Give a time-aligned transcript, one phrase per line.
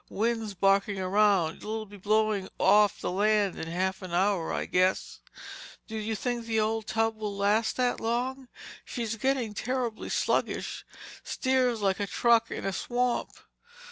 [0.09, 5.19] "Wind's barking around—it'll be blowing off the land in half an hour, I guess."
[5.85, 8.47] "Do you think the old tub will last that long?
[8.83, 10.87] She's getting terribly sluggish.
[11.23, 13.29] Steers like a truck in a swamp!"